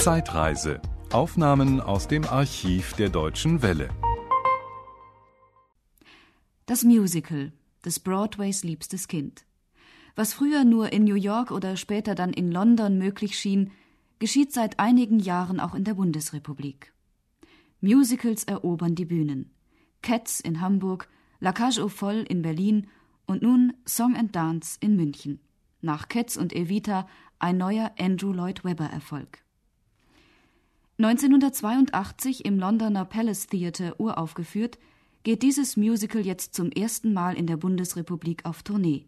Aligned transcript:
Zeitreise. 0.00 0.80
Aufnahmen 1.12 1.78
aus 1.78 2.08
dem 2.08 2.24
Archiv 2.24 2.94
der 2.94 3.10
Deutschen 3.10 3.60
Welle. 3.60 3.90
Das 6.64 6.84
Musical 6.84 7.52
des 7.84 8.00
Broadways 8.00 8.64
liebstes 8.64 9.08
Kind. 9.08 9.44
Was 10.16 10.32
früher 10.32 10.64
nur 10.64 10.90
in 10.90 11.04
New 11.04 11.16
York 11.16 11.50
oder 11.50 11.76
später 11.76 12.14
dann 12.14 12.32
in 12.32 12.50
London 12.50 12.96
möglich 12.96 13.38
schien, 13.38 13.72
geschieht 14.18 14.54
seit 14.54 14.80
einigen 14.80 15.18
Jahren 15.18 15.60
auch 15.60 15.74
in 15.74 15.84
der 15.84 15.94
Bundesrepublik. 15.94 16.94
Musicals 17.82 18.44
erobern 18.44 18.94
die 18.94 19.04
Bühnen. 19.04 19.50
Cats 20.00 20.40
in 20.40 20.62
Hamburg, 20.62 21.10
La 21.40 21.52
Cage 21.52 21.78
aux 21.78 21.92
Folles 21.92 22.26
in 22.26 22.40
Berlin 22.40 22.86
und 23.26 23.42
nun 23.42 23.74
Song 23.86 24.16
and 24.16 24.34
Dance 24.34 24.78
in 24.80 24.96
München. 24.96 25.40
Nach 25.82 26.08
Cats 26.08 26.38
und 26.38 26.54
Evita 26.54 27.06
ein 27.38 27.58
neuer 27.58 27.92
Andrew 27.98 28.32
Lloyd 28.32 28.64
Webber 28.64 28.86
Erfolg. 28.86 29.44
1982 31.02 32.44
im 32.44 32.58
Londoner 32.58 33.06
Palace 33.06 33.46
Theatre 33.46 33.94
uraufgeführt, 33.96 34.78
geht 35.22 35.42
dieses 35.42 35.78
Musical 35.78 36.20
jetzt 36.20 36.54
zum 36.54 36.70
ersten 36.70 37.14
Mal 37.14 37.38
in 37.38 37.46
der 37.46 37.56
Bundesrepublik 37.56 38.44
auf 38.44 38.62
Tournee. 38.62 39.06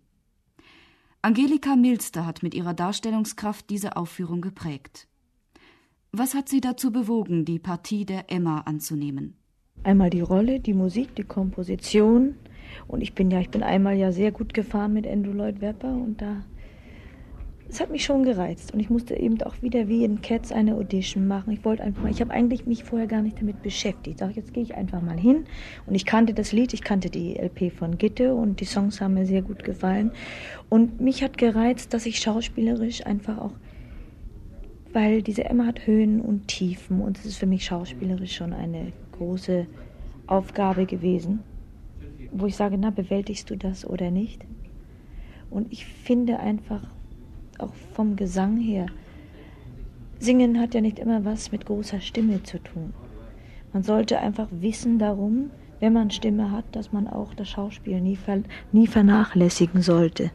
Angelika 1.21 1.77
Milster 1.77 2.25
hat 2.25 2.43
mit 2.43 2.55
ihrer 2.55 2.73
Darstellungskraft 2.73 3.69
diese 3.69 3.99
Aufführung 3.99 4.41
geprägt. 4.41 5.07
Was 6.13 6.35
hat 6.35 6.49
sie 6.49 6.63
dazu 6.63 6.93
bewogen, 6.93 7.45
die 7.45 7.59
Partie 7.59 8.07
der 8.07 8.33
Emma 8.33 8.61
anzunehmen? 8.61 9.37
Einmal 9.83 10.09
die 10.09 10.23
Rolle, 10.23 10.61
die 10.61 10.73
Musik, 10.73 11.15
die 11.17 11.25
Komposition. 11.25 12.37
Und 12.89 13.03
ich 13.03 13.15
bin 13.15 13.31
ja, 13.31 13.39
ich 13.41 13.51
bin 13.51 13.63
einmal 13.63 13.99
ja 13.99 14.13
sehr 14.13 14.33
gut 14.33 14.55
gefahren 14.55 14.95
mit 14.95 15.07
Andrew 15.07 15.33
Lloyd 15.33 15.61
Webber 15.61 15.93
und 15.93 16.23
da 16.23 16.43
es 17.73 17.81
hat 17.81 17.91
mich 17.91 18.05
schon 18.05 18.23
gereizt 18.23 18.75
und 18.75 18.81
ich 18.81 18.91
musste 18.91 19.19
eben 19.19 19.41
auch 19.43 19.63
wieder 19.63 19.89
wie 19.89 20.05
in 20.05 20.21
Cats 20.21 20.53
eine 20.53 20.75
Audition 20.75 21.27
machen. 21.27 21.55
Ich 21.55 21.65
wollte 21.65 21.83
einfach 21.83 22.03
mal, 22.03 22.11
ich 22.11 22.21
habe 22.21 22.31
eigentlich 22.31 22.67
mich 22.67 22.85
vorher 22.85 23.07
gar 23.07 23.23
nicht 23.23 23.41
damit 23.41 23.63
beschäftigt. 23.63 24.09
Ich 24.09 24.17
dachte, 24.17 24.37
jetzt 24.37 24.53
gehe 24.53 24.63
ich 24.63 24.75
einfach 24.75 25.01
mal 25.01 25.19
hin 25.19 25.47
und 25.87 25.95
ich 25.95 26.05
kannte 26.05 26.35
das 26.35 26.53
Lied, 26.53 26.75
ich 26.75 26.83
kannte 26.83 27.09
die 27.09 27.35
LP 27.35 27.73
von 27.73 27.97
Gitte 27.97 28.35
und 28.35 28.61
die 28.61 28.67
Songs 28.67 29.01
haben 29.01 29.15
mir 29.15 29.25
sehr 29.25 29.41
gut 29.41 29.65
gefallen 29.65 30.13
und 30.69 31.01
mich 31.01 31.23
hat 31.23 31.39
gereizt, 31.39 31.95
dass 31.95 32.05
ich 32.05 32.19
schauspielerisch 32.19 33.07
einfach 33.07 33.39
auch 33.39 33.55
weil 34.93 35.23
diese 35.23 35.47
Emma 35.47 35.65
hat 35.65 35.87
Höhen 35.87 36.21
und 36.21 36.49
Tiefen 36.49 37.01
und 37.01 37.19
es 37.19 37.25
ist 37.25 37.39
für 37.39 37.47
mich 37.47 37.65
schauspielerisch 37.65 38.37
schon 38.37 38.53
eine 38.53 38.93
große 39.13 39.67
Aufgabe 40.27 40.85
gewesen, 40.85 41.41
wo 42.31 42.45
ich 42.45 42.57
sage, 42.57 42.77
na, 42.79 42.91
bewältigst 42.91 43.49
du 43.49 43.57
das 43.57 43.87
oder 43.87 44.11
nicht? 44.11 44.45
Und 45.49 45.73
ich 45.73 45.87
finde 45.87 46.39
einfach, 46.39 46.83
auch 47.63 47.73
vom 47.95 48.17
Gesang 48.17 48.57
her. 48.57 48.87
Singen 50.19 50.61
hat 50.61 50.75
ja 50.75 50.81
nicht 50.81 50.99
immer 50.99 51.25
was 51.25 51.53
mit 51.53 51.67
großer 51.67 52.01
Stimme 52.01 52.43
zu 52.43 52.59
tun. 52.59 52.93
Man 53.73 53.83
sollte 53.83 54.19
einfach 54.19 54.49
wissen 54.51 54.99
darum, 54.99 55.51
wenn 55.81 55.93
man 55.93 56.11
Stimme 56.11 56.53
hat, 56.53 56.65
dass 56.73 56.93
man 56.93 57.09
auch 57.09 57.35
das 57.35 57.49
Schauspiel 57.49 58.01
nie, 58.01 58.17
ver 58.17 58.43
nie 58.71 58.87
vernachlässigen 58.87 59.83
sollte. 59.83 60.31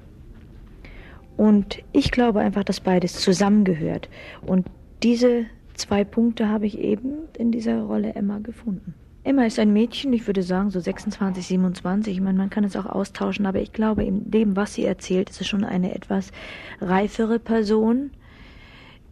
Und 1.38 1.84
ich 1.94 2.12
glaube 2.12 2.40
einfach, 2.40 2.64
dass 2.64 2.82
beides 2.82 3.14
zusammengehört. 3.14 4.10
Und 4.46 4.68
diese 5.04 5.46
zwei 5.76 6.04
Punkte 6.04 6.50
habe 6.50 6.66
ich 6.66 6.80
eben 6.80 7.14
in 7.38 7.52
dieser 7.52 7.84
Rolle 7.84 8.14
Emma 8.16 8.40
gefunden. 8.40 8.96
Emma 9.28 9.46
ist 9.46 9.60
ein 9.60 9.74
Mädchen, 9.74 10.14
ich 10.14 10.26
würde 10.26 10.42
sagen 10.42 10.70
so 10.70 10.80
26, 10.80 11.46
27. 11.46 12.14
Ich 12.14 12.22
meine, 12.22 12.38
man 12.38 12.50
kann 12.50 12.64
es 12.64 12.78
auch 12.78 12.86
austauschen, 12.86 13.46
aber 13.46 13.60
ich 13.60 13.74
glaube, 13.74 14.06
in 14.06 14.32
dem, 14.32 14.56
was 14.56 14.74
sie 14.74 14.86
erzählt, 14.86 15.30
ist 15.30 15.42
es 15.42 15.48
schon 15.48 15.66
eine 15.66 15.94
etwas 15.94 16.32
reifere 16.80 17.38
Person, 17.38 18.12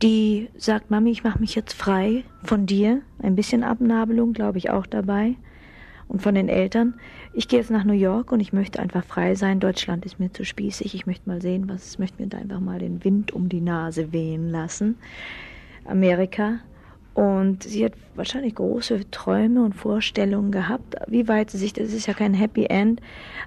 die 0.02 0.48
sagt, 0.56 0.90
Mami, 0.90 1.12
ich 1.12 1.26
mache 1.26 1.40
mich 1.40 1.54
jetzt 1.54 1.74
frei 1.74 2.24
von 2.44 2.66
dir. 2.66 3.02
Ein 3.22 3.36
bisschen 3.36 3.62
Abnabelung, 3.62 4.32
glaube 4.32 4.58
ich, 4.58 4.70
auch 4.70 4.86
dabei. 4.86 5.36
Und 6.08 6.22
von 6.22 6.34
den 6.34 6.48
Eltern. 6.48 6.94
Ich 7.34 7.50
gehe 7.50 7.60
jetzt 7.60 7.72
nach 7.72 7.84
New 7.84 7.92
York 7.92 8.32
und 8.32 8.40
ich 8.40 8.54
möchte 8.54 8.80
einfach 8.80 9.04
frei 9.04 9.36
sein. 9.36 9.60
Deutschland 9.60 10.06
ist 10.06 10.18
mir 10.18 10.32
zu 10.32 10.46
spießig. 10.46 10.96
Ich 10.96 11.06
möchte 11.06 11.28
mal 11.28 11.42
sehen, 11.42 11.68
was, 11.68 11.92
ich 11.92 12.00
möchte 12.00 12.22
mir 12.22 12.30
da 12.30 12.38
einfach 12.38 12.62
mal 12.62 12.80
den 12.80 13.04
Wind 13.04 13.34
um 13.34 13.50
die 13.50 13.60
Nase 13.60 14.14
wehen 14.14 14.50
lassen. 14.50 14.96
Amerika 15.84 16.60
und 17.16 17.64
sie 17.64 17.86
hat 17.86 17.94
wahrscheinlich 18.16 18.56
große 18.56 19.10
Träume 19.10 19.64
und 19.64 19.74
Vorstellungen 19.74 20.52
gehabt. 20.52 20.96
Wie 21.08 21.30
weit 21.30 21.50
sie 21.50 21.58
sich, 21.58 21.72
das 21.72 21.94
ist 21.94 22.08
ja 22.08 22.14
kein 22.14 22.34
Happy 22.34 22.66
End, 22.66 23.02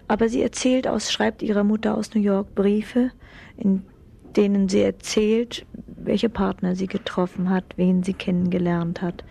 aber 0.09 0.31
sie 0.31 0.43
erzählt 0.43 0.89
aus, 0.89 1.13
schreibt 1.13 1.43
ihrer 1.43 1.65
Mutter 1.65 1.95
aus 1.95 2.15
New 2.15 2.23
York 2.23 2.55
Briefe, 2.55 3.11
in 3.59 3.85
denen 4.39 4.69
sie 4.69 4.81
erzählt, 4.81 5.67
welche 6.09 6.29
Partner 6.29 6.75
sie 6.75 6.87
getroffen 6.87 7.51
hat, 7.51 7.65
wen 7.77 8.03
sie 8.03 8.15
kennengelernt 8.15 9.03
hat. 9.03 9.25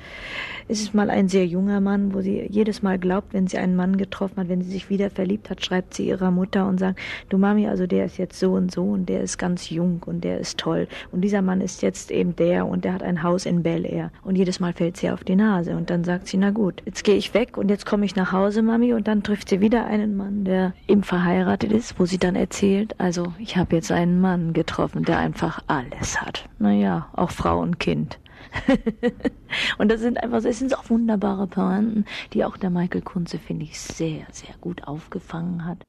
Es 0.70 0.82
ist 0.82 0.94
mal 0.94 1.10
ein 1.10 1.30
sehr 1.30 1.46
junger 1.46 1.80
Mann, 1.80 2.14
wo 2.14 2.20
sie 2.20 2.46
jedes 2.50 2.84
Mal 2.84 3.00
glaubt, 3.00 3.34
wenn 3.34 3.48
sie 3.48 3.58
einen 3.58 3.78
Mann 3.78 3.96
getroffen 3.96 4.36
hat, 4.36 4.50
wenn 4.50 4.62
sie 4.62 4.72
sich 4.72 4.90
wieder 4.90 5.10
verliebt 5.10 5.50
hat, 5.50 5.64
schreibt 5.64 5.94
sie 5.94 6.10
ihrer 6.10 6.30
Mutter 6.30 6.68
und 6.68 6.78
sagt, 6.78 7.00
du 7.30 7.38
Mami, 7.38 7.68
also 7.68 7.88
der 7.88 8.04
ist 8.04 8.18
jetzt 8.18 8.38
so 8.38 8.52
und 8.52 8.70
so 8.70 8.84
und 8.84 9.08
der 9.08 9.22
ist 9.22 9.38
ganz 9.38 9.70
jung 9.70 10.04
und 10.06 10.26
der 10.26 10.40
ist 10.40 10.58
toll. 10.58 10.90
Und 11.14 11.22
dieser 11.22 11.42
Mann 11.42 11.62
ist 11.62 11.82
jetzt 11.82 12.12
eben 12.12 12.36
der 12.36 12.66
und 12.66 12.84
der 12.84 12.94
hat 12.94 13.02
ein 13.02 13.24
Haus 13.24 13.46
in 13.46 13.64
Bel 13.64 13.86
Air. 13.86 14.12
Und 14.26 14.36
jedes 14.36 14.60
Mal 14.60 14.74
fällt 14.74 14.98
sie 14.98 15.10
auf 15.10 15.24
die 15.24 15.38
Nase 15.38 15.74
und 15.78 15.90
dann 15.90 16.04
sagt 16.04 16.28
sie, 16.28 16.36
na 16.36 16.52
gut, 16.52 16.84
jetzt 16.86 17.06
gehe 17.06 17.16
ich 17.16 17.34
weg 17.34 17.58
und 17.58 17.70
jetzt 17.70 17.86
komme 17.86 18.06
ich 18.06 18.18
nach 18.18 18.34
Hause, 18.34 18.62
Mami. 18.62 18.94
Und 18.94 19.08
dann 19.08 19.24
trifft 19.24 19.48
sie 19.48 19.62
wieder 19.62 19.86
einen 19.86 20.18
Mann, 20.18 20.44
der 20.44 20.74
eben 20.90 21.04
verheiratet 21.04 21.72
ist, 21.72 21.98
wo 21.98 22.06
sie 22.06 22.18
dann 22.18 22.36
erzählt, 22.36 22.94
also 22.98 23.34
ich 23.40 23.56
habe 23.56 23.78
jetzt 23.78 23.92
einen 23.92 24.20
Mann 24.20 24.52
getroffen, 24.52 24.97
der 25.04 25.18
einfach 25.20 25.64
alles 25.68 26.22
hat. 26.22 26.50
Naja, 26.60 27.10
auch 27.14 27.32
Frau 27.32 27.60
und 27.60 27.80
Kind. 27.80 28.20
und 29.78 29.90
das 29.90 30.02
sind 30.02 30.22
einfach, 30.22 30.44
es 30.44 30.60
sind 30.60 30.78
auch 30.78 30.90
wunderbare 30.90 31.48
Pointen, 31.48 32.06
die 32.34 32.46
auch 32.46 32.58
der 32.58 32.70
Michael 32.70 33.02
Kunze, 33.02 33.40
finde 33.40 33.66
ich, 33.66 33.80
sehr, 33.80 34.28
sehr 34.32 34.56
gut 34.62 34.84
aufgefangen 34.84 35.66
hat. 35.66 35.84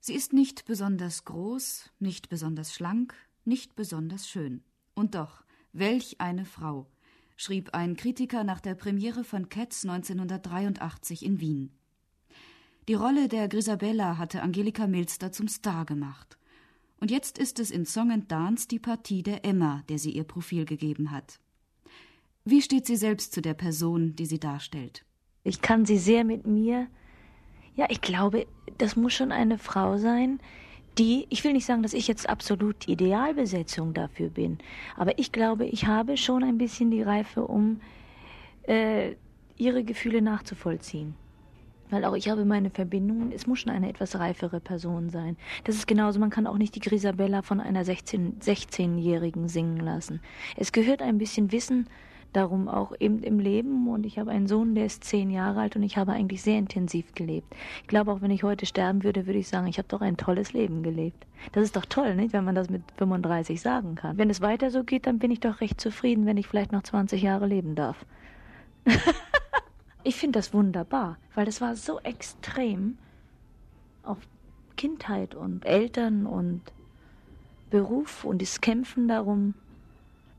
Sie 0.00 0.14
ist 0.14 0.32
nicht 0.32 0.64
besonders 0.64 1.24
groß, 1.24 1.90
nicht 1.98 2.28
besonders 2.28 2.72
schlank, 2.72 3.14
nicht 3.44 3.76
besonders 3.76 4.28
schön. 4.28 4.62
Und 4.94 5.14
doch, 5.14 5.44
welch 5.72 6.20
eine 6.20 6.44
Frau, 6.44 6.86
schrieb 7.36 7.74
ein 7.74 7.96
Kritiker 7.96 8.44
nach 8.44 8.60
der 8.60 8.74
Premiere 8.74 9.24
von 9.24 9.48
Cats 9.48 9.84
1983 9.84 11.24
in 11.24 11.40
Wien. 11.40 11.70
Die 12.88 12.94
Rolle 12.94 13.28
der 13.28 13.48
Grisabella 13.48 14.18
hatte 14.18 14.42
Angelika 14.42 14.86
Milster 14.86 15.32
zum 15.32 15.48
Star 15.48 15.84
gemacht. 15.84 16.38
Und 17.00 17.10
jetzt 17.10 17.38
ist 17.38 17.58
es 17.58 17.70
in 17.70 17.86
Song 17.86 18.12
and 18.12 18.30
Dance 18.30 18.68
die 18.68 18.78
Partie 18.78 19.22
der 19.22 19.44
Emma, 19.44 19.82
der 19.88 19.98
sie 19.98 20.10
ihr 20.10 20.24
Profil 20.24 20.66
gegeben 20.66 21.10
hat. 21.10 21.40
Wie 22.44 22.60
steht 22.62 22.86
sie 22.86 22.96
selbst 22.96 23.32
zu 23.32 23.40
der 23.40 23.54
Person, 23.54 24.14
die 24.16 24.26
sie 24.26 24.38
darstellt? 24.38 25.04
Ich 25.42 25.62
kann 25.62 25.86
sie 25.86 25.98
sehr 25.98 26.24
mit 26.24 26.46
mir. 26.46 26.88
Ja, 27.74 27.86
ich 27.88 28.02
glaube, 28.02 28.46
das 28.76 28.96
muss 28.96 29.14
schon 29.14 29.32
eine 29.32 29.56
Frau 29.56 29.96
sein, 29.96 30.40
die, 30.98 31.26
ich 31.30 31.44
will 31.44 31.52
nicht 31.52 31.64
sagen, 31.64 31.82
dass 31.82 31.94
ich 31.94 32.08
jetzt 32.08 32.28
absolut 32.28 32.86
die 32.86 32.92
Idealbesetzung 32.92 33.94
dafür 33.94 34.28
bin, 34.28 34.58
aber 34.96 35.18
ich 35.18 35.32
glaube, 35.32 35.64
ich 35.64 35.86
habe 35.86 36.16
schon 36.16 36.42
ein 36.42 36.58
bisschen 36.58 36.90
die 36.90 37.02
Reife, 37.02 37.46
um 37.46 37.80
äh, 38.64 39.14
ihre 39.56 39.84
Gefühle 39.84 40.20
nachzuvollziehen. 40.20 41.14
Weil 41.90 42.04
auch 42.04 42.14
ich 42.14 42.28
habe 42.28 42.44
meine 42.44 42.70
Verbindungen, 42.70 43.32
es 43.32 43.46
muss 43.46 43.60
schon 43.60 43.72
eine 43.72 43.88
etwas 43.88 44.18
reifere 44.18 44.60
Person 44.60 45.10
sein. 45.10 45.36
Das 45.64 45.76
ist 45.76 45.86
genauso, 45.86 46.20
man 46.20 46.30
kann 46.30 46.46
auch 46.46 46.58
nicht 46.58 46.74
die 46.74 46.80
Grisabella 46.80 47.42
von 47.42 47.60
einer 47.60 47.84
16, 47.84 48.40
16-Jährigen 48.40 49.48
singen 49.48 49.78
lassen. 49.78 50.20
Es 50.56 50.72
gehört 50.72 51.02
ein 51.02 51.18
bisschen 51.18 51.52
Wissen 51.52 51.88
darum 52.32 52.68
auch 52.68 52.92
eben 52.98 53.22
im 53.22 53.38
Leben. 53.38 53.88
Und 53.88 54.06
ich 54.06 54.18
habe 54.18 54.30
einen 54.30 54.46
Sohn, 54.46 54.74
der 54.74 54.86
ist 54.86 55.04
zehn 55.04 55.30
Jahre 55.30 55.60
alt 55.60 55.76
und 55.76 55.82
ich 55.82 55.96
habe 55.96 56.12
eigentlich 56.12 56.42
sehr 56.42 56.58
intensiv 56.58 57.14
gelebt. 57.14 57.54
Ich 57.82 57.88
glaube, 57.88 58.12
auch 58.12 58.20
wenn 58.20 58.30
ich 58.30 58.42
heute 58.42 58.66
sterben 58.66 59.04
würde, 59.04 59.26
würde 59.26 59.38
ich 59.38 59.48
sagen, 59.48 59.66
ich 59.66 59.78
habe 59.78 59.88
doch 59.88 60.00
ein 60.00 60.16
tolles 60.16 60.52
Leben 60.52 60.82
gelebt. 60.82 61.26
Das 61.52 61.64
ist 61.64 61.76
doch 61.76 61.84
toll, 61.84 62.14
nicht, 62.14 62.32
wenn 62.32 62.44
man 62.44 62.54
das 62.54 62.70
mit 62.70 62.82
35 62.96 63.60
sagen 63.60 63.94
kann. 63.94 64.18
Wenn 64.18 64.30
es 64.30 64.40
weiter 64.40 64.70
so 64.70 64.84
geht, 64.84 65.06
dann 65.06 65.18
bin 65.18 65.30
ich 65.30 65.40
doch 65.40 65.60
recht 65.60 65.80
zufrieden, 65.80 66.26
wenn 66.26 66.36
ich 66.36 66.46
vielleicht 66.46 66.72
noch 66.72 66.82
20 66.82 67.22
Jahre 67.22 67.46
leben 67.46 67.74
darf. 67.74 68.04
ich 70.02 70.16
finde 70.16 70.38
das 70.38 70.52
wunderbar, 70.52 71.18
weil 71.34 71.46
das 71.46 71.60
war 71.60 71.76
so 71.76 72.00
extrem 72.00 72.98
auf 74.02 74.18
Kindheit 74.76 75.34
und 75.34 75.64
Eltern 75.64 76.26
und 76.26 76.62
Beruf 77.70 78.24
und 78.24 78.42
das 78.42 78.60
Kämpfen 78.60 79.08
darum. 79.08 79.54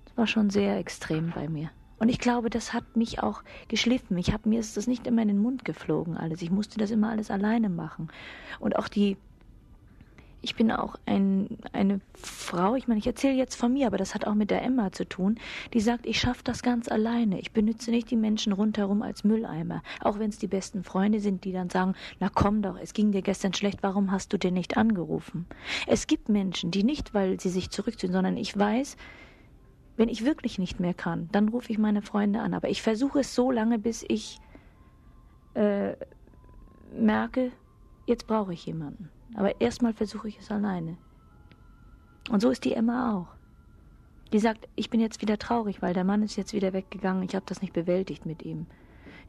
Das 0.05 0.17
war 0.17 0.27
schon 0.27 0.49
sehr 0.49 0.77
extrem 0.77 1.31
bei 1.31 1.47
mir. 1.47 1.69
Und 1.99 2.09
ich 2.09 2.17
glaube, 2.17 2.49
das 2.49 2.73
hat 2.73 2.95
mich 2.97 3.21
auch 3.21 3.43
geschliffen. 3.67 4.17
Ich 4.17 4.33
habe 4.33 4.49
mir 4.49 4.59
ist 4.59 4.75
das 4.75 4.87
nicht 4.87 5.05
immer 5.05 5.21
in 5.21 5.27
den 5.27 5.37
Mund 5.37 5.63
geflogen 5.63 6.17
alles. 6.17 6.41
Ich 6.41 6.49
musste 6.49 6.79
das 6.79 6.89
immer 6.89 7.11
alles 7.11 7.29
alleine 7.29 7.69
machen. 7.69 8.09
Und 8.59 8.75
auch 8.75 8.87
die 8.87 9.17
ich 10.43 10.55
bin 10.55 10.71
auch 10.71 10.95
ein, 11.05 11.59
eine 11.71 12.01
Frau, 12.15 12.75
ich 12.75 12.87
meine, 12.87 12.99
ich 12.99 13.05
erzähle 13.05 13.35
jetzt 13.35 13.55
von 13.55 13.73
mir, 13.73 13.85
aber 13.87 13.97
das 13.97 14.15
hat 14.15 14.25
auch 14.25 14.33
mit 14.33 14.49
der 14.49 14.63
Emma 14.63 14.91
zu 14.91 15.07
tun, 15.07 15.39
die 15.73 15.79
sagt, 15.81 16.05
ich 16.05 16.19
schaffe 16.19 16.43
das 16.43 16.63
ganz 16.63 16.87
alleine. 16.87 17.39
Ich 17.39 17.51
benütze 17.51 17.91
nicht 17.91 18.09
die 18.09 18.15
Menschen 18.15 18.51
rundherum 18.51 19.03
als 19.03 19.23
Mülleimer. 19.23 19.83
Auch 20.01 20.17
wenn 20.17 20.29
es 20.29 20.39
die 20.39 20.47
besten 20.47 20.83
Freunde 20.83 21.19
sind, 21.19 21.43
die 21.43 21.51
dann 21.51 21.69
sagen, 21.69 21.93
na 22.19 22.29
komm 22.33 22.61
doch, 22.63 22.77
es 22.79 22.93
ging 22.93 23.11
dir 23.11 23.21
gestern 23.21 23.53
schlecht, 23.53 23.83
warum 23.83 24.11
hast 24.11 24.33
du 24.33 24.37
denn 24.37 24.55
nicht 24.55 24.77
angerufen? 24.77 25.45
Es 25.85 26.07
gibt 26.07 26.27
Menschen, 26.29 26.71
die 26.71 26.83
nicht, 26.83 27.13
weil 27.13 27.39
sie 27.39 27.49
sich 27.49 27.69
zurückziehen, 27.69 28.13
sondern 28.13 28.37
ich 28.37 28.57
weiß, 28.57 28.97
Wenn 29.97 30.09
ich 30.09 30.25
wirklich 30.25 30.57
nicht 30.57 30.79
mehr 30.79 30.93
kann, 30.93 31.29
dann 31.31 31.49
rufe 31.49 31.71
ich 31.71 31.77
meine 31.77 32.01
Freunde 32.01 32.39
an. 32.39 32.53
Aber 32.53 32.69
ich 32.69 32.81
versuche 32.81 33.19
es 33.19 33.35
so 33.35 33.51
lange, 33.51 33.77
bis 33.77 34.03
ich 34.07 34.39
äh, 35.53 35.93
merke, 36.93 37.51
jetzt 38.07 38.25
brauche 38.27 38.53
ich 38.53 38.65
jemanden. 38.65 39.09
Aber 39.35 39.59
erstmal 39.61 39.93
versuche 39.93 40.27
ich 40.27 40.39
es 40.39 40.51
alleine. 40.51 40.97
Und 42.29 42.41
so 42.41 42.49
ist 42.49 42.65
die 42.65 42.73
Emma 42.73 43.15
auch. 43.15 43.27
Die 44.33 44.39
sagt, 44.39 44.67
ich 44.75 44.89
bin 44.89 44.99
jetzt 44.99 45.21
wieder 45.21 45.37
traurig, 45.37 45.81
weil 45.81 45.93
der 45.93 46.03
Mann 46.03 46.23
ist 46.23 46.37
jetzt 46.37 46.53
wieder 46.53 46.73
weggegangen. 46.73 47.23
Ich 47.23 47.35
habe 47.35 47.45
das 47.47 47.61
nicht 47.61 47.73
bewältigt 47.73 48.25
mit 48.25 48.43
ihm. 48.43 48.67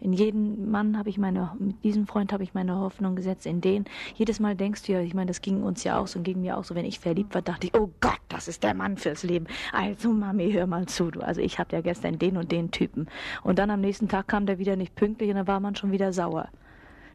In 0.02 0.12
jeden 0.12 0.68
Mann 0.68 0.98
habe 0.98 1.10
ich 1.10 1.18
meine, 1.18 1.52
mit 1.60 1.84
diesem 1.84 2.08
Freund 2.08 2.32
habe 2.32 2.42
ich 2.42 2.54
meine 2.54 2.76
Hoffnung 2.76 3.14
gesetzt, 3.14 3.46
in 3.46 3.60
den. 3.60 3.84
Jedes 4.14 4.40
Mal 4.40 4.56
denkst 4.56 4.82
du 4.82 4.92
ja, 4.92 5.00
ich 5.00 5.14
meine, 5.14 5.28
das 5.28 5.42
ging 5.42 5.62
uns 5.62 5.84
ja 5.84 5.98
auch 5.98 6.08
so 6.08 6.18
und 6.18 6.24
ging 6.24 6.40
mir 6.40 6.56
auch 6.56 6.64
so, 6.64 6.74
wenn 6.74 6.84
ich 6.84 6.98
verliebt 6.98 7.34
war, 7.34 7.42
dachte 7.42 7.68
ich, 7.68 7.74
oh 7.78 7.88
Gott, 8.00 8.18
das 8.28 8.48
ist 8.48 8.64
der 8.64 8.74
Mann 8.74 8.96
fürs 8.96 9.22
Leben. 9.22 9.46
Also 9.72 10.12
Mami, 10.12 10.50
hör 10.50 10.66
mal 10.66 10.86
zu, 10.86 11.12
du. 11.12 11.20
Also 11.20 11.40
ich 11.40 11.60
habe 11.60 11.76
ja 11.76 11.82
gestern 11.82 12.18
den 12.18 12.36
und 12.36 12.50
den 12.50 12.72
Typen. 12.72 13.06
Und 13.44 13.60
dann 13.60 13.70
am 13.70 13.80
nächsten 13.80 14.08
Tag 14.08 14.26
kam 14.26 14.44
der 14.46 14.58
wieder 14.58 14.74
nicht 14.74 14.96
pünktlich 14.96 15.30
und 15.30 15.36
dann 15.36 15.46
war 15.46 15.60
man 15.60 15.76
schon 15.76 15.92
wieder 15.92 16.12
sauer. 16.12 16.48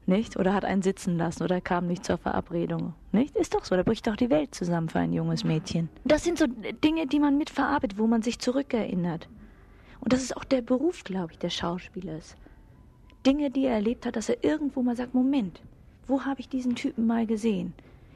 Nicht? 0.07 0.38
Oder 0.38 0.54
hat 0.54 0.63
einen 0.63 0.81
sitzen 0.81 1.18
lassen 1.18 1.44
oder 1.44 1.59
kam 1.59 1.86
nicht 1.86 2.06
zur 2.06 2.18
Verabredung. 2.18 2.94
Nicht? 3.12 3.36
Ist 3.36 3.54
doch 3.54 3.65
so, 3.65 3.75
da 3.75 3.83
bricht 3.83 4.07
doch 4.07 4.15
die 4.15 4.30
Welt 4.30 4.56
zusammen 4.56 4.88
für 4.88 5.00
ein 5.00 5.12
junges 5.12 5.44
Mädchen. 5.44 5.89
Das 6.06 6.24
sind 6.24 6.38
so 6.38 6.45
Dinge, 6.48 7.07
die 7.07 7.19
man 7.19 7.38
mitverarbeitet, 7.38 8.00
wo 8.00 8.07
man 8.07 8.21
sich 8.21 8.39
zurückerinnert. 8.39 9.27
Und 10.00 10.13
das 10.13 10.24
ist 10.24 10.38
auch 10.38 10.45
der 10.45 10.62
Beruf, 10.62 11.04
glaube 11.04 11.33
ich, 11.33 11.39
des 11.39 11.54
Schauspielers. 11.54 12.38
Dinge, 13.25 13.51
die 13.51 13.65
er 13.65 13.74
erlebt 13.74 14.06
hat, 14.06 14.15
dass 14.15 14.30
er 14.30 14.42
irgendwo 14.45 14.81
mal 14.81 14.95
sagt, 14.95 15.13
Moment, 15.13 15.62
wo 16.07 16.24
habe 16.24 16.39
ich 16.39 16.48
diesen 16.48 16.75
Typen 16.75 17.06
mal 17.06 17.27
gesehen? 17.27 17.74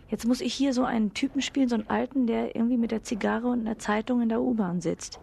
Jetzt 0.09 0.25
muss 0.25 0.39
ich 0.39 0.53
hier 0.53 0.73
so 0.73 0.85
einen 0.85 1.13
Typen 1.13 1.41
spielen, 1.41 1.67
so 1.67 1.75
einen 1.75 1.89
Alten, 1.89 2.25
der 2.25 2.55
irgendwie 2.55 2.77
mit 2.77 2.91
der 2.91 3.03
Zigarre 3.03 3.47
und 3.47 3.61
einer 3.61 3.79
Zeitung 3.79 4.21
in 4.21 4.29
der 4.29 4.41
U-Bahn 4.41 4.79
sitzt. 4.79 5.19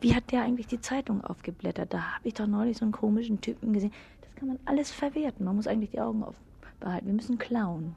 Wie 0.00 0.14
hat 0.14 0.32
der 0.32 0.42
eigentlich 0.42 0.66
die 0.66 0.80
Zeitung 0.80 1.24
aufgeblättert? 1.24 1.94
Da 1.94 2.16
habe 2.16 2.28
ich 2.28 2.34
doch 2.34 2.46
neulich 2.46 2.76
so 2.76 2.84
einen 2.84 2.92
komischen 2.92 3.40
Typen 3.40 3.72
gesehen. 3.72 3.92
Das 4.34 4.40
kann 4.40 4.48
man 4.48 4.58
alles 4.64 4.90
verwerten. 4.90 5.44
Man 5.44 5.54
muss 5.54 5.68
eigentlich 5.68 5.92
die 5.92 6.00
Augen 6.00 6.24
aufbehalten. 6.24 7.06
Wir 7.06 7.14
müssen 7.14 7.38
klauen. 7.38 7.94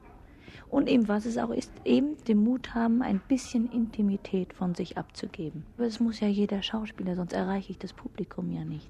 Und 0.68 0.88
eben, 0.88 1.08
was 1.08 1.26
es 1.26 1.36
auch 1.36 1.50
ist, 1.50 1.72
eben 1.84 2.16
den 2.24 2.44
Mut 2.44 2.74
haben, 2.74 3.02
ein 3.02 3.20
bisschen 3.26 3.70
Intimität 3.72 4.52
von 4.52 4.74
sich 4.74 4.96
abzugeben. 4.96 5.64
Aber 5.76 5.86
es 5.86 5.98
muss 5.98 6.20
ja 6.20 6.28
jeder 6.28 6.62
Schauspieler, 6.62 7.16
sonst 7.16 7.32
erreiche 7.32 7.72
ich 7.72 7.78
das 7.78 7.92
Publikum 7.92 8.50
ja 8.52 8.64
nicht. 8.64 8.88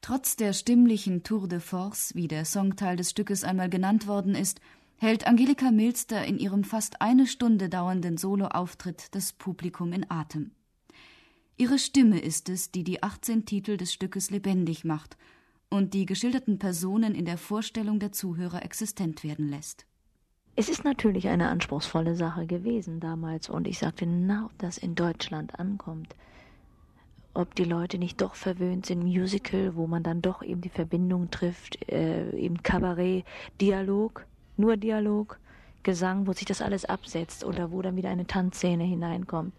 Trotz 0.00 0.36
der 0.36 0.52
stimmlichen 0.52 1.22
Tour 1.22 1.48
de 1.48 1.60
Force, 1.60 2.14
wie 2.14 2.28
der 2.28 2.44
Songteil 2.44 2.96
des 2.96 3.10
Stückes 3.10 3.44
einmal 3.44 3.68
genannt 3.68 4.06
worden 4.06 4.34
ist, 4.34 4.60
hält 4.96 5.26
Angelika 5.26 5.70
Milster 5.70 6.24
in 6.24 6.38
ihrem 6.38 6.64
fast 6.64 7.02
eine 7.02 7.26
Stunde 7.26 7.68
dauernden 7.68 8.16
Soloauftritt 8.16 9.14
das 9.14 9.32
Publikum 9.32 9.92
in 9.92 10.10
Atem. 10.10 10.52
Ihre 11.56 11.78
Stimme 11.78 12.20
ist 12.20 12.48
es, 12.48 12.70
die 12.70 12.84
die 12.84 13.02
18 13.02 13.44
Titel 13.44 13.76
des 13.76 13.92
Stückes 13.92 14.30
lebendig 14.30 14.84
macht 14.84 15.16
und 15.72 15.94
die 15.94 16.06
geschilderten 16.06 16.58
Personen 16.58 17.14
in 17.14 17.24
der 17.24 17.38
Vorstellung 17.38 17.98
der 17.98 18.12
Zuhörer 18.12 18.62
existent 18.62 19.24
werden 19.24 19.48
lässt. 19.48 19.86
Es 20.54 20.68
ist 20.68 20.84
natürlich 20.84 21.28
eine 21.28 21.48
anspruchsvolle 21.48 22.14
Sache 22.14 22.46
gewesen 22.46 23.00
damals 23.00 23.48
und 23.48 23.66
ich 23.66 23.78
sagte, 23.78 24.06
na, 24.06 24.46
ob 24.46 24.58
das 24.58 24.78
in 24.78 24.94
Deutschland 24.94 25.58
ankommt 25.58 26.14
ob 27.34 27.54
die 27.54 27.64
Leute 27.64 27.98
nicht 27.98 28.20
doch 28.20 28.34
verwöhnt 28.34 28.86
sind, 28.86 29.04
Musical, 29.04 29.74
wo 29.74 29.86
man 29.86 30.02
dann 30.02 30.22
doch 30.22 30.42
eben 30.42 30.60
die 30.60 30.68
Verbindung 30.68 31.30
trifft, 31.30 31.88
äh, 31.90 32.30
eben 32.36 32.62
Kabarett, 32.62 33.24
Dialog, 33.60 34.26
nur 34.56 34.76
Dialog, 34.76 35.38
Gesang, 35.82 36.26
wo 36.26 36.32
sich 36.32 36.44
das 36.44 36.62
alles 36.62 36.84
absetzt 36.84 37.44
oder 37.44 37.72
wo 37.72 37.82
dann 37.82 37.96
wieder 37.96 38.10
eine 38.10 38.26
Tanzszene 38.26 38.84
hineinkommt. 38.84 39.54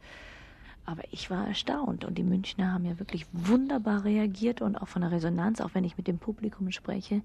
Aber 0.86 1.04
ich 1.12 1.30
war 1.30 1.48
erstaunt 1.48 2.04
und 2.04 2.18
die 2.18 2.24
Münchner 2.24 2.74
haben 2.74 2.86
ja 2.86 3.00
wirklich 3.00 3.26
wunderbar 3.32 4.04
reagiert 4.04 4.62
und 4.62 4.76
auch 4.76 4.90
von 4.90 5.02
der 5.02 5.12
Resonanz, 5.12 5.62
auch 5.62 5.70
wenn 5.74 5.86
ich 5.86 5.98
mit 5.98 6.08
dem 6.08 6.18
Publikum 6.18 6.72
spreche, 6.72 7.22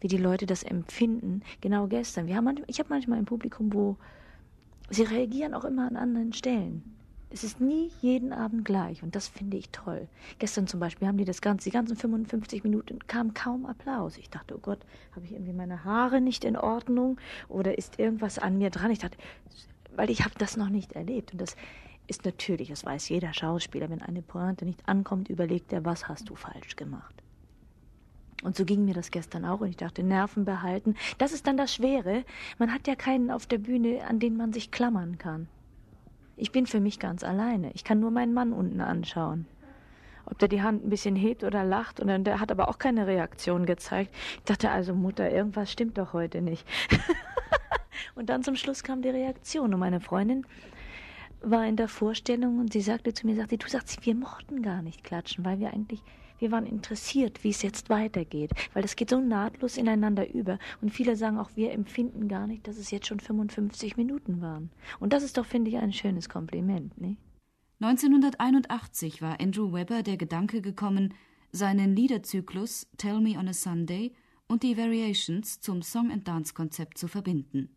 wie 0.00 0.08
die 0.08 0.18
Leute 0.18 0.46
das 0.46 0.62
empfinden. 0.62 1.42
Genau 1.60 1.88
gestern. 1.88 2.28
Wir 2.28 2.36
haben 2.36 2.44
manchmal, 2.44 2.68
ich 2.68 2.78
habe 2.78 2.90
manchmal 2.90 3.18
ein 3.18 3.24
Publikum, 3.24 3.72
wo 3.72 3.96
sie 4.88 5.02
reagieren 5.02 5.54
auch 5.54 5.64
immer 5.64 5.88
an 5.88 5.96
anderen 5.96 6.32
Stellen. 6.32 6.82
Es 7.34 7.44
ist 7.44 7.60
nie 7.60 7.90
jeden 8.02 8.32
Abend 8.32 8.64
gleich 8.64 9.02
und 9.02 9.16
das 9.16 9.26
finde 9.26 9.56
ich 9.56 9.70
toll. 9.70 10.06
Gestern 10.38 10.66
zum 10.66 10.80
Beispiel 10.80 11.08
haben 11.08 11.16
die 11.16 11.24
das 11.24 11.40
ganze, 11.40 11.64
die 11.64 11.72
ganzen 11.72 11.96
55 11.96 12.62
Minuten 12.62 12.98
kam 13.06 13.32
kaum 13.32 13.64
Applaus. 13.64 14.18
Ich 14.18 14.28
dachte, 14.28 14.54
oh 14.54 14.60
Gott, 14.60 14.80
habe 15.16 15.24
ich 15.24 15.32
irgendwie 15.32 15.54
meine 15.54 15.82
Haare 15.82 16.20
nicht 16.20 16.44
in 16.44 16.58
Ordnung 16.58 17.18
oder 17.48 17.78
ist 17.78 17.98
irgendwas 17.98 18.38
an 18.38 18.58
mir 18.58 18.68
dran? 18.68 18.90
Ich 18.90 18.98
dachte, 18.98 19.16
weil 19.96 20.10
ich 20.10 20.24
habe 20.24 20.34
das 20.36 20.58
noch 20.58 20.68
nicht 20.68 20.92
erlebt 20.92 21.32
und 21.32 21.40
das 21.40 21.56
ist 22.06 22.24
natürlich, 22.24 22.68
das 22.68 22.84
weiß 22.84 23.08
jeder 23.08 23.32
Schauspieler, 23.32 23.88
wenn 23.90 24.02
eine 24.02 24.22
Pointe 24.22 24.64
nicht 24.64 24.86
ankommt, 24.88 25.28
überlegt 25.28 25.72
er, 25.72 25.84
was 25.84 26.08
hast 26.08 26.28
du 26.28 26.34
falsch 26.34 26.76
gemacht. 26.76 27.22
Und 28.42 28.56
so 28.56 28.64
ging 28.64 28.84
mir 28.84 28.94
das 28.94 29.12
gestern 29.12 29.44
auch 29.44 29.60
und 29.60 29.68
ich 29.68 29.76
dachte, 29.76 30.02
Nerven 30.02 30.44
behalten. 30.44 30.96
Das 31.18 31.32
ist 31.32 31.46
dann 31.46 31.56
das 31.56 31.74
Schwere. 31.74 32.24
Man 32.58 32.74
hat 32.74 32.88
ja 32.88 32.96
keinen 32.96 33.30
auf 33.30 33.46
der 33.46 33.58
Bühne, 33.58 34.04
an 34.08 34.18
den 34.18 34.36
man 34.36 34.52
sich 34.52 34.72
klammern 34.72 35.16
kann. 35.16 35.46
Ich 36.36 36.50
bin 36.50 36.66
für 36.66 36.80
mich 36.80 36.98
ganz 36.98 37.22
alleine. 37.22 37.70
Ich 37.74 37.84
kann 37.84 38.00
nur 38.00 38.10
meinen 38.10 38.34
Mann 38.34 38.52
unten 38.52 38.80
anschauen. 38.80 39.46
Ob 40.24 40.38
der 40.38 40.48
die 40.48 40.62
Hand 40.62 40.84
ein 40.84 40.90
bisschen 40.90 41.14
hebt 41.14 41.44
oder 41.44 41.62
lacht 41.62 42.00
und 42.00 42.08
dann, 42.08 42.24
der 42.24 42.40
hat 42.40 42.50
aber 42.50 42.68
auch 42.68 42.78
keine 42.78 43.06
Reaktion 43.06 43.64
gezeigt. 43.64 44.12
Ich 44.38 44.44
dachte 44.44 44.70
also, 44.70 44.94
Mutter, 44.94 45.30
irgendwas 45.30 45.70
stimmt 45.70 45.98
doch 45.98 46.12
heute 46.12 46.42
nicht. 46.42 46.66
und 48.16 48.28
dann 48.28 48.42
zum 48.42 48.56
Schluss 48.56 48.82
kam 48.82 49.02
die 49.02 49.10
Reaktion 49.10 49.72
und 49.72 49.80
meine 49.80 50.00
Freundin 50.00 50.46
war 51.42 51.66
in 51.66 51.76
der 51.76 51.88
Vorstellung 51.88 52.58
und 52.58 52.72
sie 52.72 52.80
sagte 52.80 53.14
zu 53.14 53.26
mir, 53.26 53.36
sagte, 53.36 53.58
du 53.58 53.68
sagst, 53.68 54.04
wir 54.06 54.14
mochten 54.14 54.62
gar 54.62 54.82
nicht 54.82 55.04
klatschen, 55.04 55.44
weil 55.44 55.58
wir 55.58 55.72
eigentlich 55.72 56.02
wir 56.42 56.50
waren 56.50 56.66
interessiert, 56.66 57.44
wie 57.44 57.50
es 57.50 57.62
jetzt 57.62 57.88
weitergeht, 57.88 58.50
weil 58.74 58.84
es 58.84 58.96
geht 58.96 59.10
so 59.10 59.20
nahtlos 59.20 59.76
ineinander 59.76 60.28
über. 60.28 60.58
Und 60.80 60.90
viele 60.90 61.14
sagen 61.14 61.38
auch, 61.38 61.50
wir 61.54 61.70
empfinden 61.70 62.26
gar 62.26 62.48
nicht, 62.48 62.66
dass 62.66 62.78
es 62.78 62.90
jetzt 62.90 63.06
schon 63.06 63.20
55 63.20 63.96
Minuten 63.96 64.40
waren. 64.40 64.72
Und 64.98 65.12
das 65.12 65.22
ist 65.22 65.38
doch, 65.38 65.46
finde 65.46 65.70
ich, 65.70 65.76
ein 65.76 65.92
schönes 65.92 66.28
Kompliment, 66.28 67.00
ne? 67.00 67.16
1981 67.78 69.22
war 69.22 69.40
Andrew 69.40 69.72
Webber 69.72 70.02
der 70.02 70.16
Gedanke 70.16 70.62
gekommen, 70.62 71.14
seinen 71.52 71.94
Liederzyklus 71.94 72.88
Tell 72.96 73.20
Me 73.20 73.38
on 73.38 73.46
a 73.46 73.52
Sunday 73.52 74.12
und 74.48 74.64
die 74.64 74.76
Variations 74.76 75.60
zum 75.60 75.80
Song 75.80 76.10
and 76.10 76.26
Dance 76.26 76.54
Konzept 76.54 76.98
zu 76.98 77.06
verbinden. 77.06 77.76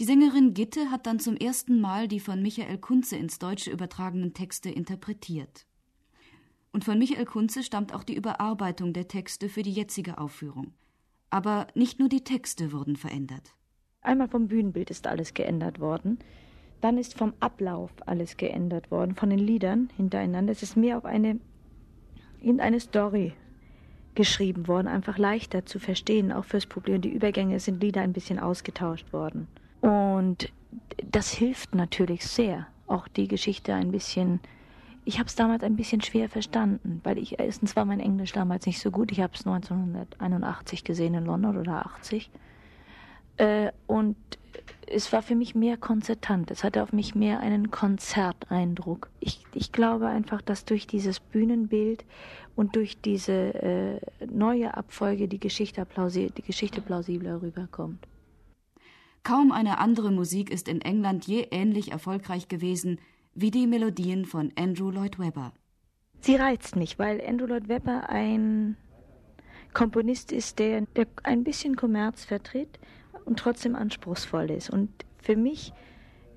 Die 0.00 0.04
Sängerin 0.04 0.54
Gitte 0.54 0.92
hat 0.92 1.08
dann 1.08 1.18
zum 1.18 1.36
ersten 1.36 1.80
Mal 1.80 2.06
die 2.06 2.20
von 2.20 2.40
Michael 2.40 2.78
Kunze 2.78 3.16
ins 3.16 3.40
Deutsche 3.40 3.72
übertragenen 3.72 4.32
Texte 4.32 4.70
interpretiert. 4.70 5.66
Und 6.70 6.84
von 6.84 7.00
Michael 7.00 7.24
Kunze 7.24 7.64
stammt 7.64 7.92
auch 7.92 8.04
die 8.04 8.14
Überarbeitung 8.14 8.92
der 8.92 9.08
Texte 9.08 9.48
für 9.48 9.62
die 9.62 9.72
jetzige 9.72 10.18
Aufführung. 10.18 10.72
Aber 11.30 11.66
nicht 11.74 11.98
nur 11.98 12.08
die 12.08 12.22
Texte 12.22 12.70
wurden 12.70 12.94
verändert. 12.94 13.56
Einmal 14.00 14.28
vom 14.28 14.46
Bühnenbild 14.46 14.88
ist 14.90 15.08
alles 15.08 15.34
geändert 15.34 15.80
worden. 15.80 16.20
Dann 16.80 16.96
ist 16.96 17.18
vom 17.18 17.34
Ablauf 17.40 17.90
alles 18.06 18.36
geändert 18.36 18.92
worden, 18.92 19.16
von 19.16 19.30
den 19.30 19.40
Liedern 19.40 19.88
hintereinander. 19.96 20.52
Es 20.52 20.62
ist 20.62 20.76
mehr 20.76 20.96
auf 20.96 21.06
eine, 21.06 21.40
irgendeine 22.40 22.78
Story 22.78 23.32
geschrieben 24.14 24.68
worden, 24.68 24.86
einfach 24.86 25.18
leichter 25.18 25.66
zu 25.66 25.80
verstehen, 25.80 26.30
auch 26.30 26.44
fürs 26.44 26.66
Publikum. 26.66 27.00
Die 27.00 27.12
Übergänge 27.12 27.58
sind 27.58 27.82
Lieder 27.82 28.02
ein 28.02 28.12
bisschen 28.12 28.38
ausgetauscht 28.38 29.12
worden. 29.12 29.48
Und 29.80 30.52
das 31.04 31.32
hilft 31.32 31.74
natürlich 31.74 32.26
sehr, 32.26 32.66
auch 32.86 33.08
die 33.08 33.28
Geschichte 33.28 33.74
ein 33.74 33.92
bisschen 33.92 34.40
ich 35.08 35.18
habe 35.18 35.26
es 35.26 35.36
damals 35.36 35.62
ein 35.62 35.74
bisschen 35.74 36.02
schwer 36.02 36.28
verstanden, 36.28 37.00
weil 37.02 37.16
ich 37.16 37.38
erstens 37.38 37.74
war 37.76 37.86
mein 37.86 37.98
Englisch 37.98 38.32
damals 38.32 38.66
nicht 38.66 38.78
so 38.78 38.90
gut. 38.90 39.10
Ich 39.10 39.22
habe 39.22 39.32
es 39.34 39.46
1981 39.46 40.84
gesehen 40.84 41.14
in 41.14 41.24
London 41.24 41.56
oder 41.56 41.86
80. 41.86 42.30
Äh, 43.38 43.72
und 43.86 44.16
es 44.86 45.10
war 45.10 45.22
für 45.22 45.34
mich 45.34 45.54
mehr 45.54 45.78
konzertant. 45.78 46.50
Es 46.50 46.62
hatte 46.62 46.82
auf 46.82 46.92
mich 46.92 47.14
mehr 47.14 47.40
einen 47.40 47.70
Konzerteindruck. 47.70 49.08
Ich, 49.20 49.46
ich 49.54 49.72
glaube 49.72 50.08
einfach, 50.08 50.42
dass 50.42 50.66
durch 50.66 50.86
dieses 50.86 51.20
Bühnenbild 51.20 52.04
und 52.54 52.76
durch 52.76 53.00
diese 53.00 53.32
äh, 53.32 54.00
neue 54.30 54.76
Abfolge 54.76 55.26
die 55.26 55.40
Geschichte, 55.40 55.86
die 55.86 56.42
Geschichte 56.42 56.82
plausibler 56.82 57.40
rüberkommt. 57.40 58.06
Kaum 59.22 59.52
eine 59.52 59.78
andere 59.78 60.10
Musik 60.10 60.50
ist 60.50 60.68
in 60.68 60.80
England 60.80 61.26
je 61.26 61.48
ähnlich 61.50 61.92
erfolgreich 61.92 62.48
gewesen 62.48 62.98
wie 63.34 63.50
die 63.50 63.66
Melodien 63.66 64.24
von 64.24 64.52
Andrew 64.56 64.90
Lloyd 64.90 65.18
Webber. 65.18 65.52
Sie 66.20 66.34
reizt 66.34 66.74
mich, 66.76 66.98
weil 66.98 67.20
Andrew 67.24 67.46
Lloyd 67.46 67.68
Webber 67.68 68.08
ein 68.08 68.76
Komponist 69.72 70.32
ist, 70.32 70.58
der, 70.58 70.82
der 70.96 71.06
ein 71.22 71.44
bisschen 71.44 71.76
Kommerz 71.76 72.24
vertritt 72.24 72.78
und 73.24 73.38
trotzdem 73.38 73.76
anspruchsvoll 73.76 74.50
ist 74.50 74.70
und 74.70 74.90
für 75.22 75.36
mich 75.36 75.72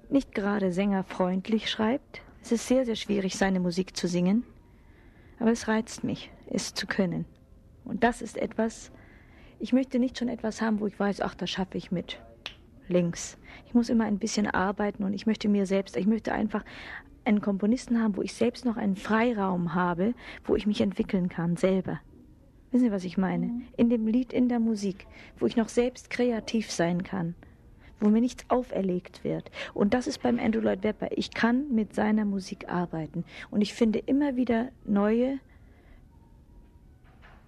nicht 0.09 0.35
gerade 0.35 0.71
sängerfreundlich 0.71 1.69
schreibt. 1.69 2.21
Es 2.43 2.51
ist 2.51 2.67
sehr, 2.67 2.85
sehr 2.85 2.95
schwierig, 2.95 3.38
seine 3.38 3.59
Musik 3.59 3.95
zu 3.95 4.07
singen, 4.07 4.43
aber 5.39 5.51
es 5.51 5.67
reizt 5.67 6.03
mich, 6.03 6.31
es 6.47 6.73
zu 6.73 6.85
können. 6.85 7.25
Und 7.85 8.03
das 8.03 8.21
ist 8.21 8.38
etwas, 8.38 8.91
ich 9.59 9.73
möchte 9.73 9.97
nicht 9.97 10.19
schon 10.19 10.27
etwas 10.27 10.61
haben, 10.61 10.79
wo 10.79 10.88
ich 10.88 11.00
weiß, 11.00 11.21
ach, 11.21 11.33
das 11.33 11.50
schaffe 11.50 11.77
ich 11.77 11.91
mit 11.91 12.19
links. 12.91 13.38
Ich 13.65 13.74
muss 13.74 13.89
immer 13.89 14.05
ein 14.05 14.19
bisschen 14.19 14.48
arbeiten 14.48 15.03
und 15.03 15.13
ich 15.13 15.25
möchte 15.25 15.50
mir 15.50 15.65
selbst, 15.65 15.98
ich 15.98 16.05
möchte 16.05 16.33
einfach 16.33 16.63
einen 17.25 17.41
Komponisten 17.41 18.01
haben, 18.01 18.17
wo 18.17 18.21
ich 18.21 18.33
selbst 18.33 18.65
noch 18.65 18.77
einen 18.77 18.95
Freiraum 18.95 19.74
habe, 19.75 20.13
wo 20.43 20.55
ich 20.55 20.65
mich 20.67 20.81
entwickeln 20.81 21.29
kann, 21.29 21.55
selber. 21.55 22.00
Wissen 22.71 22.86
Sie, 22.86 22.91
was 22.91 23.03
ich 23.03 23.17
meine? 23.17 23.48
Mhm. 23.48 23.63
In 23.77 23.89
dem 23.89 24.07
Lied, 24.07 24.33
in 24.33 24.50
der 24.50 24.60
Musik, 24.60 25.07
wo 25.39 25.45
ich 25.45 25.57
noch 25.57 25.69
selbst 25.69 26.10
kreativ 26.10 26.71
sein 26.71 27.03
kann, 27.03 27.36
wo 28.00 28.10
mir 28.10 28.21
nichts 28.21 28.45
auferlegt 28.50 29.24
wird. 29.24 29.51
Und 29.74 29.93
das 29.93 30.07
ist 30.07 30.24
beim 30.24 30.39
Andrew 30.39 30.62
Lloyd 30.62 30.83
Webber. 30.83 31.10
Ich 31.17 31.31
kann 31.31 31.74
mit 31.74 31.93
seiner 31.93 32.25
Musik 32.25 32.69
arbeiten. 32.69 33.25
Und 33.51 33.62
ich 33.62 33.74
finde 33.74 34.00
immer 34.00 34.36
wieder 34.36 34.69
neue, 34.86 35.39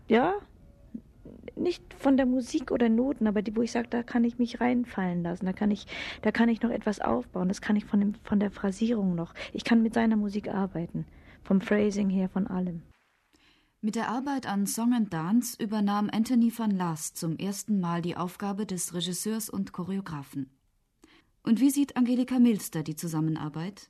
ja, 0.08 0.36
nicht 1.56 1.94
von 1.94 2.18
der 2.18 2.26
Musik 2.26 2.72
oder 2.72 2.90
Noten, 2.90 3.28
aber 3.28 3.42
die, 3.42 3.56
wo 3.56 3.62
ich 3.62 3.72
sage, 3.72 3.88
da 3.90 4.04
kann 4.04 4.24
ich 4.24 4.40
mich 4.40 4.60
reinfallen 4.62 5.24
lassen, 5.24 5.46
da 5.46 5.54
kann 5.54 5.72
ich, 5.72 5.88
da 6.22 6.32
kann 6.32 6.50
ich 6.50 6.62
noch 6.62 6.72
etwas 6.72 7.00
aufbauen, 7.00 7.48
das 7.48 7.62
kann 7.62 7.76
ich 7.76 7.86
von, 7.86 8.00
dem, 8.00 8.14
von 8.24 8.40
der 8.40 8.52
Phrasierung 8.52 9.16
noch. 9.16 9.34
Ich 9.54 9.64
kann 9.64 9.84
mit 9.84 9.94
seiner 9.94 10.16
Musik 10.16 10.48
arbeiten, 10.50 11.06
vom 11.44 11.62
Phrasing 11.62 12.10
her, 12.10 12.30
von 12.30 12.48
allem. 12.48 12.82
Mit 13.82 13.96
der 13.96 14.08
Arbeit 14.10 14.48
an 14.48 14.66
Song 14.66 14.94
and 14.94 15.12
Dance 15.12 15.62
übernahm 15.62 16.10
Anthony 16.10 16.58
van 16.58 16.72
Laas 16.72 17.14
zum 17.14 17.38
ersten 17.38 17.82
Mal 17.82 18.02
die 18.02 18.16
Aufgabe 18.16 18.66
des 18.66 18.94
Regisseurs 18.94 19.50
und 19.50 19.74
Choreografen. 19.74 20.50
Und 21.44 21.60
wie 21.60 21.70
sieht 21.70 21.98
Angelika 21.98 22.40
Milster 22.40 22.84
die 22.84 22.96
Zusammenarbeit? 22.96 23.90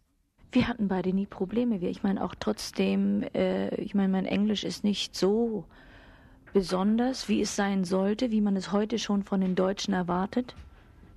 Wir 0.52 0.68
hatten 0.68 0.88
beide 0.88 1.14
nie 1.14 1.28
Probleme. 1.28 1.78
Ich 1.78 2.02
meine 2.02 2.24
auch 2.24 2.34
trotzdem, 2.34 3.22
äh, 3.36 3.76
ich 3.76 3.94
meine, 3.94 4.10
mein 4.10 4.26
Englisch 4.26 4.64
ist 4.64 4.84
nicht 4.84 5.16
so 5.16 5.66
besonders, 6.54 7.28
wie 7.28 7.42
es 7.42 7.56
sein 7.56 7.84
sollte, 7.84 8.32
wie 8.32 8.42
man 8.42 8.56
es 8.56 8.72
heute 8.72 9.00
schon 9.00 9.24
von 9.24 9.42
den 9.42 9.56
Deutschen 9.56 9.94
erwartet. 9.94 10.56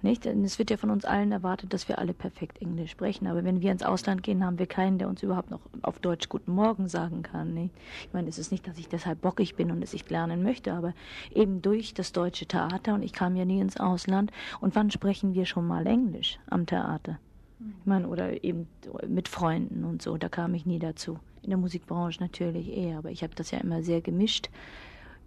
Nicht? 0.03 0.25
Denn 0.25 0.45
es 0.45 0.59
wird 0.59 0.71
ja 0.71 0.77
von 0.77 0.91
uns 0.91 1.05
allen 1.05 1.33
erwartet, 1.33 1.73
dass 1.73 1.89
wir 1.89 1.99
alle 1.99 2.13
perfekt 2.13 2.61
Englisch 2.61 2.91
sprechen. 2.91 3.27
Aber 3.27 3.45
wenn 3.45 3.61
wir 3.61 3.73
ins 3.73 3.83
Ausland 3.83 4.23
gehen, 4.23 4.45
haben 4.45 4.59
wir 4.59 4.67
keinen, 4.67 4.99
der 4.99 5.09
uns 5.09 5.23
überhaupt 5.23 5.51
noch 5.51 5.61
auf 5.83 5.99
Deutsch 5.99 6.29
Guten 6.29 6.53
Morgen 6.53 6.89
sagen 6.89 7.23
kann. 7.23 7.55
Nicht? 7.55 7.75
Ich 8.05 8.13
meine, 8.13 8.29
es 8.29 8.39
ist 8.39 8.53
nicht, 8.53 8.67
dass 8.67 8.79
ich 8.79 8.89
deshalb 8.89 9.21
bockig 9.21 9.57
bin 9.57 9.71
und 9.71 9.83
es 9.83 9.93
nicht 9.93 10.11
lernen 10.11 10.43
möchte, 10.43 10.73
aber 10.73 10.93
eben 11.35 11.63
durch 11.63 11.95
das 11.95 12.13
deutsche 12.13 12.47
Theater 12.47 12.95
und 12.95 13.03
ich 13.03 13.13
kam 13.13 13.37
ja 13.37 13.45
nie 13.45 13.61
ins 13.61 13.79
Ausland. 13.79 14.33
Und 14.61 14.75
wann 14.75 14.91
sprechen 14.91 15.35
wir 15.35 15.47
schon 15.47 15.67
mal 15.67 15.87
Englisch 15.87 16.39
am 16.49 16.67
Theater? 16.67 17.19
Ich 17.59 17.87
meine, 17.87 18.07
oder 18.07 18.45
eben 18.45 18.69
mit 19.09 19.29
Freunden 19.29 19.85
und 19.85 20.03
so, 20.03 20.19
da 20.19 20.29
kam 20.29 20.55
ich 20.55 20.67
nie 20.67 20.79
dazu. 20.79 21.19
In 21.43 21.51
der 21.51 21.59
Musikbranche 21.59 22.23
natürlich 22.23 22.69
eher, 22.69 22.99
aber 22.99 23.11
ich 23.11 23.23
habe 23.23 23.35
das 23.35 23.51
ja 23.51 23.59
immer 23.59 23.83
sehr 23.83 24.03
gemischt. 24.03 24.51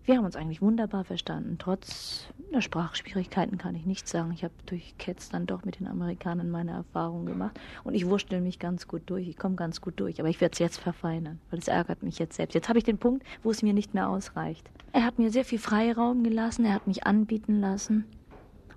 Wir 0.06 0.18
haben 0.18 0.26
uns 0.26 0.36
eigentlich 0.36 0.62
wunderbar 0.62 1.04
verstanden. 1.04 1.58
Trotz 1.60 2.28
der 2.52 2.62
Sprachschwierigkeiten 2.62 3.58
kann 3.58 3.76
ich 3.76 3.86
nichts 3.86 4.10
sagen. 4.10 4.32
Ich 4.34 4.44
habe 4.44 4.54
durch 4.66 4.98
Cats 4.98 5.30
dann 5.30 5.46
doch 5.46 5.66
mit 5.66 5.80
den 5.80 5.88
Amerikanern 5.88 6.50
meine 6.50 6.72
Erfahrungen 6.72 7.28
gemacht 7.28 7.60
und 7.84 7.94
ich 7.94 8.08
wurschtel 8.08 8.42
mich 8.42 8.58
ganz 8.58 8.88
gut 8.88 9.04
durch. 9.06 9.28
Ich 9.28 9.38
komme 9.38 9.56
ganz 9.56 9.82
gut 9.82 10.00
durch, 10.00 10.20
aber 10.20 10.30
ich 10.30 10.42
werde 10.42 10.54
es 10.54 10.60
jetzt 10.60 10.80
verfeinern, 10.80 11.40
weil 11.52 11.60
es 11.60 11.68
ärgert 11.68 12.02
mich 12.02 12.18
jetzt 12.18 12.38
selbst. 12.38 12.56
Jetzt 12.56 12.70
habe 12.70 12.80
ich 12.80 12.86
den 12.86 12.98
Punkt, 12.98 13.24
wo 13.44 13.52
es 13.52 13.62
mir 13.62 13.74
nicht 13.74 13.94
mehr 13.94 14.10
ausreicht. 14.10 14.68
Er 14.94 15.06
hat 15.06 15.20
mir 15.20 15.32
sehr 15.32 15.46
viel 15.46 15.60
Freiraum 15.60 16.24
gelassen, 16.24 16.66
er 16.66 16.74
hat 16.74 16.88
mich 16.88 17.06
anbieten 17.06 17.60
lassen. 17.60 18.06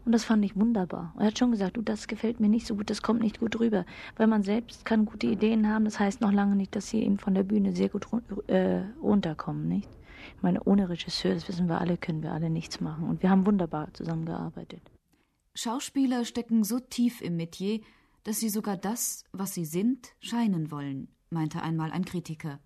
Und 0.04 0.12
das 0.12 0.24
fand 0.24 0.44
ich 0.44 0.56
wunderbar. 0.56 1.14
Er 1.18 1.26
hat 1.26 1.38
schon 1.38 1.52
gesagt, 1.52 1.76
du, 1.76 1.82
das 1.82 2.08
gefällt 2.08 2.40
mir 2.40 2.48
nicht 2.48 2.66
so 2.66 2.74
gut, 2.74 2.90
das 2.90 3.02
kommt 3.02 3.20
nicht 3.20 3.38
gut 3.38 3.58
rüber. 3.60 3.86
Weil 4.16 4.26
man 4.26 4.42
selbst 4.42 4.84
kann 4.84 5.04
gute 5.04 5.28
Ideen 5.28 5.68
haben, 5.68 5.84
das 5.84 6.00
heißt 6.00 6.20
noch 6.20 6.32
lange 6.32 6.56
nicht, 6.56 6.74
dass 6.74 6.90
sie 6.90 7.02
eben 7.04 7.18
von 7.18 7.34
der 7.34 7.44
Bühne 7.44 7.72
sehr 7.72 7.88
gut 7.88 8.06
äh, 8.48 8.80
runterkommen, 9.00 9.68
nicht? 9.68 9.88
Ich 10.36 10.42
meine, 10.42 10.62
ohne 10.64 10.88
Regisseur, 10.88 11.34
das 11.34 11.48
wissen 11.48 11.68
wir 11.68 11.80
alle, 11.80 11.96
können 11.96 12.22
wir 12.22 12.32
alle 12.32 12.50
nichts 12.50 12.80
machen. 12.80 13.08
Und 13.08 13.22
wir 13.22 13.30
haben 13.30 13.46
wunderbar 13.46 13.92
zusammengearbeitet. 13.94 14.90
Schauspieler 15.54 16.24
stecken 16.24 16.64
so 16.64 16.80
tief 16.80 17.20
im 17.20 17.36
Metier, 17.36 17.80
dass 18.24 18.40
sie 18.40 18.48
sogar 18.48 18.76
das, 18.76 19.24
was 19.32 19.54
sie 19.54 19.64
sind, 19.64 20.14
scheinen 20.20 20.70
wollen, 20.70 21.08
meinte 21.30 21.62
einmal 21.62 21.90
ein 21.90 22.04
Kritiker. 22.04 22.60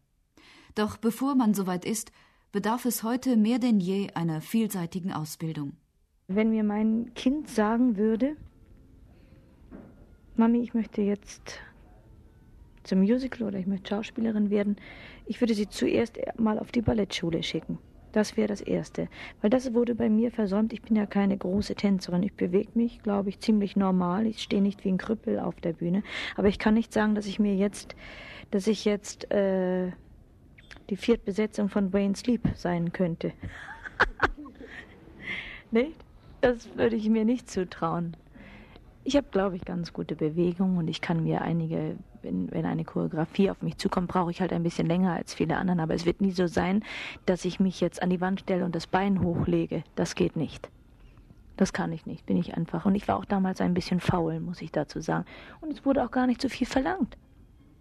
Doch 0.75 0.97
bevor 0.99 1.35
man 1.35 1.55
soweit 1.55 1.85
ist, 1.85 2.13
bedarf 2.53 2.85
es 2.85 3.03
heute 3.03 3.37
mehr 3.37 3.59
denn 3.59 3.81
je 3.81 4.13
einer 4.13 4.41
vielseitigen 4.41 5.13
Ausbildung. 5.13 5.77
Wenn 6.29 6.51
mir 6.51 6.65
mein 6.65 7.15
Kind 7.15 7.49
sagen 7.49 7.97
würde, 7.97 8.37
Mami, 10.37 10.61
ich 10.61 10.75
möchte 10.75 11.01
jetzt 11.01 11.61
zum 12.87 13.01
Musical 13.01 13.47
oder 13.47 13.59
ich 13.59 13.67
möchte 13.67 13.89
Schauspielerin 13.91 14.51
werden, 14.51 14.77
ich 15.27 15.41
würde 15.41 15.55
sie 15.55 15.69
zuerst 15.69 16.19
mal 16.39 16.59
auf 16.59 16.73
die 16.73 16.83
Ballettschule 16.83 17.43
schicken. 17.43 17.79
Das 18.13 18.39
wäre 18.39 18.49
das 18.49 18.63
Erste. 18.63 19.09
Weil 19.43 19.51
das 19.51 19.75
wurde 19.75 19.95
bei 19.95 20.09
mir 20.09 20.31
versäumt. 20.31 20.73
Ich 20.73 20.81
bin 20.81 20.97
ja 20.97 21.05
keine 21.05 21.37
große 21.37 21.75
Tänzerin. 21.75 22.23
Ich 22.23 22.33
bewege 22.33 22.71
mich, 22.73 23.03
glaube 23.03 23.29
ich, 23.29 23.41
ziemlich 23.41 23.77
normal. 23.77 24.27
Ich 24.27 24.43
stehe 24.43 24.63
nicht 24.63 24.85
wie 24.85 24.89
ein 24.89 24.97
Krüppel 24.97 25.39
auf 25.39 25.57
der 25.57 25.75
Bühne. 25.75 26.03
Aber 26.35 26.49
ich 26.49 26.59
kann 26.59 26.73
nicht 26.73 26.95
sagen, 26.95 27.15
dass 27.15 27.27
ich 27.27 27.39
mir 27.39 27.55
jetzt, 27.55 27.95
dass 28.53 28.69
ich 28.69 28.87
jetzt 28.87 29.31
äh, 29.31 29.91
die 30.89 30.97
Viertbesetzung 30.97 31.69
von 31.69 31.93
Wayne 31.93 32.17
Sleep 32.17 32.41
sein 32.55 32.91
könnte. 32.93 33.33
nicht? 35.71 35.99
Das 36.41 36.75
würde 36.75 36.97
ich 36.97 37.11
mir 37.11 37.27
nicht 37.27 37.51
zutrauen. 37.51 38.17
Ich 39.05 39.17
habe, 39.17 39.29
glaube 39.31 39.57
ich, 39.57 39.65
ganz 39.65 39.93
gute 39.93 40.17
Bewegung 40.17 40.79
und 40.79 40.89
ich 40.89 41.01
kann 41.01 41.23
mir 41.23 41.43
einige, 41.43 41.97
wenn, 42.27 42.51
wenn 42.53 42.67
eine 42.67 42.85
Choreografie 42.85 43.51
auf 43.51 43.63
mich 43.63 43.79
zukommt, 43.79 44.09
brauche 44.09 44.31
ich 44.31 44.41
halt 44.41 44.53
ein 44.53 44.63
bisschen 44.63 44.87
länger 44.87 45.15
als 45.15 45.33
viele 45.33 45.57
anderen. 45.57 45.81
Aber 45.81 45.95
es 45.95 46.05
wird 46.05 46.21
nie 46.21 46.33
so 46.33 46.47
sein, 46.47 46.85
dass 47.25 47.45
ich 47.45 47.61
mich 47.61 47.81
jetzt 47.81 48.03
an 48.03 48.11
die 48.11 48.21
Wand 48.21 48.41
stelle 48.41 48.65
und 48.65 48.75
das 48.75 48.87
Bein 48.87 49.23
hochlege. 49.23 49.83
Das 49.95 50.15
geht 50.15 50.37
nicht. 50.37 50.69
Das 51.57 51.73
kann 51.73 51.93
ich 51.93 52.05
nicht, 52.05 52.27
bin 52.27 52.37
ich 52.37 52.55
einfach. 52.57 52.85
Und 52.85 52.95
ich 52.95 53.09
war 53.09 53.17
auch 53.17 53.25
damals 53.25 53.61
ein 53.61 53.73
bisschen 53.73 54.01
faul, 54.01 54.41
muss 54.41 54.61
ich 54.61 54.73
dazu 54.73 55.01
sagen. 55.01 55.25
Und 55.61 55.73
es 55.73 55.87
wurde 55.87 56.05
auch 56.05 56.11
gar 56.11 56.27
nicht 56.27 56.43
so 56.43 56.49
viel 56.49 56.67
verlangt. 56.67 57.17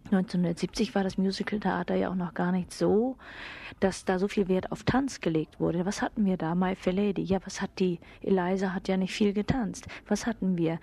1970 0.05 0.93
war 0.93 1.03
das 1.03 1.17
Musical-Theater 1.17 1.95
ja 1.95 2.09
auch 2.11 2.15
noch 2.15 2.35
gar 2.35 2.51
nicht 2.51 2.71
so, 2.71 3.17
dass 3.79 4.05
da 4.05 4.19
so 4.19 4.27
viel 4.27 4.47
Wert 4.47 4.71
auf 4.71 4.83
Tanz 4.83 5.19
gelegt 5.19 5.59
wurde. 5.59 5.85
Was 5.85 6.01
hatten 6.01 6.25
wir 6.25 6.37
da? 6.37 6.53
My 6.53 6.75
Fair 6.75 6.93
Lady. 6.93 7.23
Ja, 7.23 7.39
was 7.43 7.61
hat 7.61 7.71
die? 7.79 7.99
Eliza 8.21 8.73
hat 8.73 8.87
ja 8.87 8.97
nicht 8.97 9.13
viel 9.13 9.33
getanzt. 9.33 9.87
Was 10.07 10.27
hatten 10.27 10.57
wir? 10.57 10.79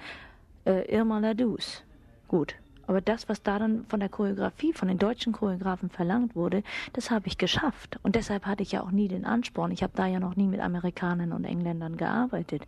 äh, 0.65 0.95
Irma 0.95 1.19
Ladus. 1.19 1.83
Gut. 2.29 2.55
Aber 2.87 3.01
das, 3.01 3.29
was 3.29 3.43
da 3.43 3.59
dann 3.59 3.85
von 3.89 4.01
der 4.01 4.09
Choreografie, 4.09 4.73
von 4.73 4.89
den 4.89 4.99
deutschen 4.99 5.33
Choreografen 5.33 5.91
verlangt 5.91 6.35
wurde, 6.35 6.63
das 6.93 7.11
habe 7.11 7.29
ich 7.29 7.39
geschafft. 7.39 7.99
Und 8.03 8.17
deshalb 8.17 8.47
hatte 8.47 8.63
ich 8.63 8.73
ja 8.73 8.83
auch 8.83 8.91
nie 8.91 9.09
den 9.09 9.25
Ansporn. 9.25 9.71
Ich 9.71 9.83
habe 9.83 9.93
da 9.97 10.07
ja 10.07 10.21
noch 10.21 10.37
nie 10.37 10.47
mit 10.47 10.61
Amerikanern 10.61 11.33
und 11.33 11.45
Engländern 11.45 11.97
gearbeitet. 11.97 12.67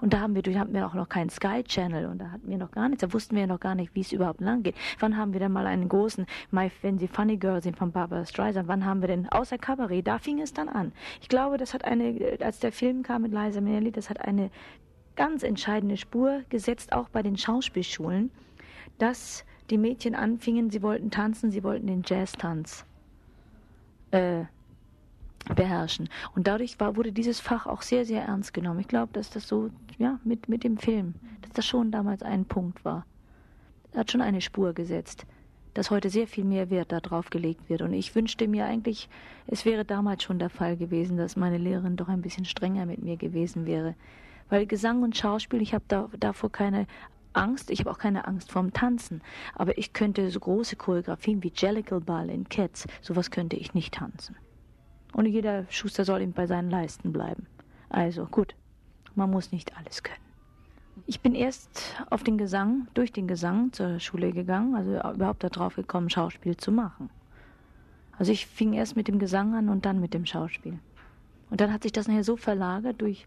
Und 0.00 0.14
da 0.14 0.20
haben 0.20 0.34
wir, 0.34 0.58
hatten 0.58 0.74
wir 0.74 0.86
auch 0.86 0.94
noch 0.94 1.08
keinen 1.08 1.30
Sky 1.30 1.62
Channel 1.62 2.06
und 2.06 2.18
da 2.18 2.30
hatten 2.30 2.48
wir 2.48 2.58
noch 2.58 2.70
gar 2.70 2.88
nichts. 2.88 3.02
Da 3.02 3.12
wussten 3.12 3.36
wir 3.36 3.46
noch 3.46 3.60
gar 3.60 3.74
nicht, 3.74 3.94
wie 3.94 4.00
es 4.00 4.12
überhaupt 4.12 4.40
lang 4.40 4.62
geht. 4.62 4.74
Wann 4.98 5.16
haben 5.16 5.32
wir 5.32 5.40
denn 5.40 5.52
mal 5.52 5.66
einen 5.66 5.88
großen, 5.88 6.26
My, 6.50 6.70
Sie 6.98 7.08
Funny 7.08 7.36
Girl 7.36 7.62
sind 7.62 7.76
von 7.76 7.92
Barbara 7.92 8.24
Streisand, 8.24 8.68
wann 8.68 8.84
haben 8.84 9.00
wir 9.00 9.08
denn, 9.08 9.28
außer 9.28 9.58
Cabaret, 9.58 10.06
da 10.06 10.18
fing 10.18 10.40
es 10.40 10.52
dann 10.52 10.68
an. 10.68 10.92
Ich 11.20 11.28
glaube, 11.28 11.56
das 11.56 11.74
hat 11.74 11.84
eine, 11.84 12.38
als 12.40 12.58
der 12.58 12.72
Film 12.72 13.02
kam 13.02 13.22
mit 13.22 13.32
Liza 13.32 13.60
Minnelli, 13.60 13.92
das 13.92 14.10
hat 14.10 14.20
eine 14.20 14.50
ganz 15.14 15.42
entscheidende 15.42 15.96
Spur 15.96 16.42
gesetzt, 16.48 16.92
auch 16.92 17.08
bei 17.08 17.22
den 17.22 17.36
Schauspielschulen, 17.36 18.30
dass 18.98 19.44
die 19.70 19.78
Mädchen 19.78 20.14
anfingen, 20.14 20.70
sie 20.70 20.82
wollten 20.82 21.10
tanzen, 21.10 21.50
sie 21.50 21.62
wollten 21.64 21.86
den 21.86 22.02
Jazztanz 22.04 22.84
äh, 24.10 24.44
beherrschen. 25.54 26.08
Und 26.34 26.46
dadurch 26.46 26.78
war, 26.78 26.96
wurde 26.96 27.12
dieses 27.12 27.40
Fach 27.40 27.66
auch 27.66 27.82
sehr, 27.82 28.04
sehr 28.04 28.22
ernst 28.22 28.54
genommen. 28.54 28.80
Ich 28.80 28.88
glaube, 28.88 29.12
dass 29.12 29.30
das 29.30 29.48
so, 29.48 29.70
ja, 29.98 30.18
mit, 30.24 30.48
mit 30.48 30.64
dem 30.64 30.78
Film, 30.78 31.14
dass 31.42 31.52
das 31.52 31.66
schon 31.66 31.90
damals 31.90 32.22
ein 32.22 32.44
Punkt 32.44 32.84
war. 32.84 33.06
Hat 33.94 34.10
schon 34.10 34.20
eine 34.20 34.40
Spur 34.40 34.72
gesetzt, 34.72 35.26
dass 35.74 35.90
heute 35.90 36.10
sehr 36.10 36.26
viel 36.26 36.44
mehr 36.44 36.70
Wert 36.70 36.92
darauf 36.92 37.30
gelegt 37.30 37.68
wird. 37.68 37.82
Und 37.82 37.92
ich 37.92 38.14
wünschte 38.14 38.48
mir 38.48 38.66
eigentlich, 38.66 39.08
es 39.46 39.64
wäre 39.64 39.84
damals 39.84 40.22
schon 40.22 40.38
der 40.38 40.50
Fall 40.50 40.76
gewesen, 40.76 41.16
dass 41.16 41.36
meine 41.36 41.58
Lehrerin 41.58 41.96
doch 41.96 42.08
ein 42.08 42.22
bisschen 42.22 42.44
strenger 42.44 42.86
mit 42.86 43.02
mir 43.02 43.16
gewesen 43.16 43.66
wäre. 43.66 43.94
Weil 44.48 44.66
Gesang 44.66 45.02
und 45.02 45.16
Schauspiel, 45.16 45.62
ich 45.62 45.74
habe 45.74 45.84
da, 45.88 46.08
davor 46.18 46.52
keine 46.52 46.86
Angst, 47.34 47.70
ich 47.70 47.80
habe 47.80 47.90
auch 47.90 47.98
keine 47.98 48.26
Angst 48.26 48.52
vorm 48.52 48.72
Tanzen. 48.72 49.22
Aber 49.54 49.76
ich 49.78 49.92
könnte 49.92 50.30
so 50.30 50.40
große 50.40 50.76
Choreografien 50.76 51.42
wie 51.42 51.52
Jellicle 51.54 52.00
Ball 52.00 52.30
in 52.30 52.48
Cats, 52.48 52.86
sowas 53.00 53.30
könnte 53.30 53.56
ich 53.56 53.74
nicht 53.74 53.94
tanzen. 53.94 54.36
Und 55.12 55.26
jeder 55.26 55.66
Schuster 55.70 56.04
soll 56.04 56.22
ihm 56.22 56.32
bei 56.32 56.46
seinen 56.46 56.70
Leisten 56.70 57.12
bleiben. 57.12 57.46
Also 57.88 58.26
gut, 58.26 58.54
man 59.14 59.30
muss 59.30 59.52
nicht 59.52 59.76
alles 59.76 60.02
können. 60.02 60.16
Ich 61.06 61.20
bin 61.20 61.34
erst 61.34 61.96
auf 62.10 62.22
den 62.22 62.38
Gesang, 62.38 62.88
durch 62.94 63.12
den 63.12 63.26
Gesang 63.26 63.72
zur 63.72 63.98
Schule 63.98 64.32
gegangen, 64.32 64.74
also 64.74 65.14
überhaupt 65.14 65.44
darauf 65.44 65.76
gekommen, 65.76 66.10
Schauspiel 66.10 66.56
zu 66.56 66.70
machen. 66.70 67.10
Also 68.18 68.30
ich 68.30 68.46
fing 68.46 68.72
erst 68.72 68.94
mit 68.94 69.08
dem 69.08 69.18
Gesang 69.18 69.54
an 69.54 69.68
und 69.68 69.84
dann 69.84 70.00
mit 70.00 70.14
dem 70.14 70.26
Schauspiel. 70.26 70.78
Und 71.50 71.60
dann 71.60 71.72
hat 71.72 71.82
sich 71.82 71.92
das 71.92 72.08
nachher 72.08 72.24
so 72.24 72.36
verlagert 72.36 73.00
durch 73.00 73.26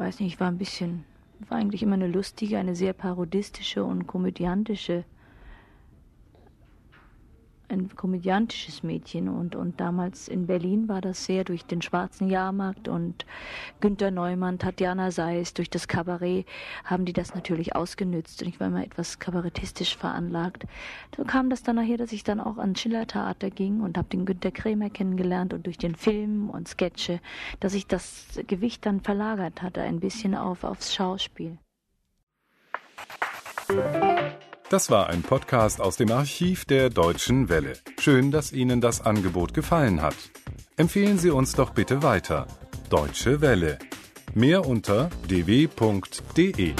weiß 0.00 0.20
nicht, 0.20 0.34
ich 0.34 0.40
war 0.40 0.48
ein 0.48 0.58
bisschen, 0.58 1.04
war 1.48 1.58
eigentlich 1.58 1.82
immer 1.82 1.94
eine 1.94 2.08
lustige, 2.08 2.58
eine 2.58 2.74
sehr 2.74 2.92
parodistische 2.92 3.84
und 3.84 4.06
komödiantische, 4.06 5.04
ein 7.70 7.94
komödiantisches 7.94 8.82
Mädchen 8.82 9.28
und, 9.28 9.54
und 9.54 9.80
damals 9.80 10.28
in 10.28 10.46
Berlin 10.46 10.88
war 10.88 11.00
das 11.00 11.24
sehr 11.24 11.44
durch 11.44 11.64
den 11.64 11.82
Schwarzen 11.82 12.28
Jahrmarkt 12.28 12.88
und 12.88 13.24
Günter 13.80 14.10
Neumann, 14.10 14.58
Tatjana 14.58 15.10
Seis, 15.10 15.54
durch 15.54 15.70
das 15.70 15.88
Kabarett 15.88 16.46
haben 16.84 17.04
die 17.04 17.12
das 17.12 17.34
natürlich 17.34 17.76
ausgenützt 17.76 18.42
und 18.42 18.48
ich 18.48 18.60
war 18.60 18.66
immer 18.66 18.84
etwas 18.84 19.18
kabarettistisch 19.18 19.96
veranlagt. 19.96 20.66
So 21.16 21.24
kam 21.24 21.50
das 21.50 21.62
dann 21.62 21.76
nachher, 21.76 21.96
dass 21.96 22.12
ich 22.12 22.24
dann 22.24 22.40
auch 22.40 22.58
ans 22.58 22.80
Schillertheater 22.80 23.50
ging 23.50 23.80
und 23.80 23.96
habe 23.96 24.08
den 24.08 24.26
Günter 24.26 24.50
Krämer 24.50 24.90
kennengelernt 24.90 25.54
und 25.54 25.66
durch 25.66 25.78
den 25.78 25.94
Film 25.94 26.50
und 26.50 26.68
Sketche, 26.68 27.20
dass 27.60 27.74
ich 27.74 27.86
das 27.86 28.40
Gewicht 28.46 28.84
dann 28.84 29.00
verlagert 29.00 29.62
hatte, 29.62 29.82
ein 29.82 30.00
bisschen 30.00 30.34
auf, 30.34 30.64
aufs 30.64 30.94
Schauspiel. 30.94 31.58
Das 34.70 34.88
war 34.88 35.08
ein 35.08 35.22
Podcast 35.22 35.80
aus 35.80 35.96
dem 35.96 36.12
Archiv 36.12 36.64
der 36.64 36.90
Deutschen 36.90 37.48
Welle. 37.48 37.72
Schön, 37.98 38.30
dass 38.30 38.52
Ihnen 38.52 38.80
das 38.80 39.00
Angebot 39.00 39.52
gefallen 39.52 40.00
hat. 40.00 40.14
Empfehlen 40.76 41.18
Sie 41.18 41.30
uns 41.30 41.54
doch 41.54 41.70
bitte 41.70 42.04
weiter. 42.04 42.46
Deutsche 42.88 43.40
Welle. 43.40 43.80
Mehr 44.32 44.64
unter 44.64 45.10
dw.de. 45.28 46.74